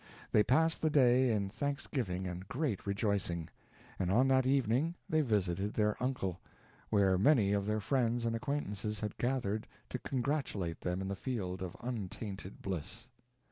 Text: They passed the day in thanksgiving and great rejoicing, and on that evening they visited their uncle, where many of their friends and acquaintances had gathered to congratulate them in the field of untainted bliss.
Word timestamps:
They 0.31 0.41
passed 0.41 0.81
the 0.81 0.89
day 0.89 1.29
in 1.31 1.49
thanksgiving 1.49 2.25
and 2.25 2.47
great 2.47 2.87
rejoicing, 2.87 3.49
and 3.99 4.09
on 4.11 4.27
that 4.29 4.47
evening 4.47 4.95
they 5.07 5.21
visited 5.21 5.75
their 5.75 5.95
uncle, 6.01 6.41
where 6.89 7.19
many 7.19 7.53
of 7.53 7.67
their 7.67 7.79
friends 7.79 8.25
and 8.25 8.35
acquaintances 8.35 9.01
had 9.01 9.15
gathered 9.19 9.67
to 9.91 9.99
congratulate 9.99 10.81
them 10.81 11.01
in 11.01 11.07
the 11.07 11.15
field 11.15 11.61
of 11.61 11.77
untainted 11.81 12.63
bliss. 12.63 13.09